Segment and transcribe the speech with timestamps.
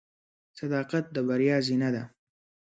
[0.59, 2.03] •صداقت د بریا زینه ده.